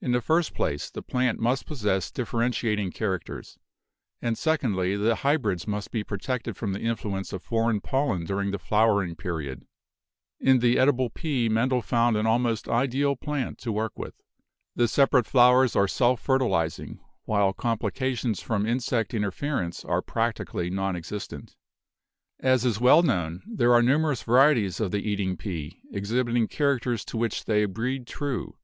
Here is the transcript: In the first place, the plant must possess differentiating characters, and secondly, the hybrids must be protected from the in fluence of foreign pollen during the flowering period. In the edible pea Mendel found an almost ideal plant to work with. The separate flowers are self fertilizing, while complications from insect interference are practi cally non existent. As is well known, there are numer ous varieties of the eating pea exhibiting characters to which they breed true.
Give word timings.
In 0.00 0.12
the 0.12 0.22
first 0.22 0.54
place, 0.54 0.88
the 0.88 1.02
plant 1.02 1.38
must 1.40 1.66
possess 1.66 2.10
differentiating 2.10 2.92
characters, 2.92 3.58
and 4.22 4.38
secondly, 4.38 4.96
the 4.96 5.16
hybrids 5.16 5.66
must 5.66 5.90
be 5.90 6.02
protected 6.02 6.56
from 6.56 6.72
the 6.72 6.80
in 6.80 6.96
fluence 6.96 7.34
of 7.34 7.42
foreign 7.42 7.82
pollen 7.82 8.24
during 8.24 8.50
the 8.50 8.58
flowering 8.58 9.14
period. 9.14 9.66
In 10.40 10.60
the 10.60 10.78
edible 10.78 11.10
pea 11.10 11.50
Mendel 11.50 11.82
found 11.82 12.16
an 12.16 12.26
almost 12.26 12.66
ideal 12.66 13.14
plant 13.14 13.58
to 13.58 13.70
work 13.70 13.92
with. 13.98 14.22
The 14.74 14.88
separate 14.88 15.26
flowers 15.26 15.76
are 15.76 15.86
self 15.86 16.22
fertilizing, 16.22 16.98
while 17.26 17.52
complications 17.52 18.40
from 18.40 18.64
insect 18.64 19.12
interference 19.12 19.84
are 19.84 20.00
practi 20.00 20.46
cally 20.50 20.70
non 20.70 20.96
existent. 20.96 21.56
As 22.40 22.64
is 22.64 22.80
well 22.80 23.02
known, 23.02 23.42
there 23.46 23.74
are 23.74 23.82
numer 23.82 24.12
ous 24.12 24.22
varieties 24.22 24.80
of 24.80 24.92
the 24.92 25.06
eating 25.06 25.36
pea 25.36 25.82
exhibiting 25.92 26.48
characters 26.48 27.04
to 27.04 27.18
which 27.18 27.44
they 27.44 27.66
breed 27.66 28.06
true. 28.06 28.56